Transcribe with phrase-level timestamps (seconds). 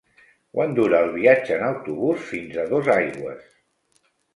[0.55, 3.51] Quant dura el viatge en autobús fins a Dosaigües?